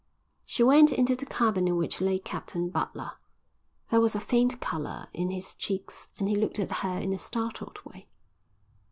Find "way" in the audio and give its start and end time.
7.85-8.07